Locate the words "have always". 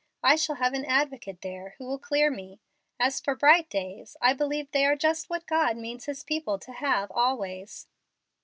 6.73-7.85